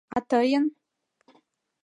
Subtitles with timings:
[0.15, 0.65] А тыйын?